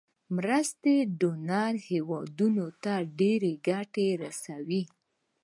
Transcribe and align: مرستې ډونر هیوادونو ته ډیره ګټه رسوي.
مرستې 0.35 0.95
ډونر 1.19 1.73
هیوادونو 1.89 2.65
ته 2.83 2.93
ډیره 3.19 3.51
ګټه 3.67 4.07
رسوي. 4.23 4.83